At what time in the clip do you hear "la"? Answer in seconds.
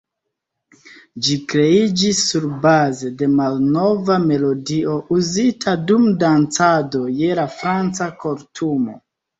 7.43-7.51